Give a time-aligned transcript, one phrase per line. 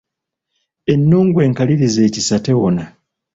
[0.93, 2.83] Ennungu enkalirize ekisa tewona.